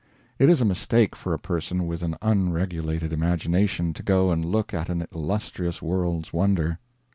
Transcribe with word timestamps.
It 0.39 0.49
is 0.49 0.61
a 0.61 0.65
mistake 0.65 1.15
for 1.15 1.31
a 1.31 1.37
person 1.37 1.85
with 1.85 2.01
an 2.01 2.15
unregulated 2.23 3.13
imagination 3.13 3.93
to 3.93 4.01
go 4.01 4.31
and 4.31 4.43
look 4.43 4.73
at 4.73 4.89
an 4.89 5.05
illustrious 5.13 5.79
world's 5.79 6.33
wonder. 6.33 6.79